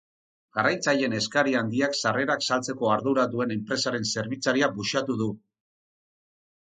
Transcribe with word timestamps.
Jarraitzaileen 0.59 1.11
eskari 1.17 1.53
handiak 1.59 1.99
sarrerak 1.99 2.47
saltzeko 2.51 2.89
ardura 2.95 3.27
duen 3.37 3.55
enpresaren 3.59 4.09
zerbitzaria 4.15 4.71
buxatu 4.79 5.19
du. 5.25 5.29